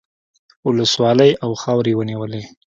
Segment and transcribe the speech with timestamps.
[0.67, 2.41] ولسوالۍ او خاورې یې ونیولې.